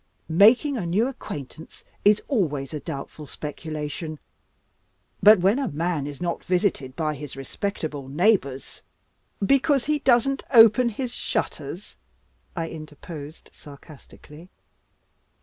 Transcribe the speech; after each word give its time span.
Making 0.29 0.77
a 0.77 0.85
new 0.87 1.07
acquaintance 1.07 1.83
is 2.03 2.23
always 2.27 2.73
a 2.73 2.79
doubtful 2.79 3.27
speculation; 3.27 4.17
but 5.21 5.41
when 5.41 5.59
a 5.59 5.67
man 5.67 6.07
is 6.07 6.19
not 6.19 6.43
visited 6.43 6.95
by 6.95 7.13
his 7.13 7.35
respectable 7.37 8.07
neighbors" 8.07 8.81
"Because 9.45 9.85
he 9.85 9.99
doesn't 9.99 10.41
open 10.51 10.89
his 10.89 11.13
shutters," 11.13 11.97
I 12.55 12.67
interposed 12.69 13.51
sarcastically. 13.53 14.49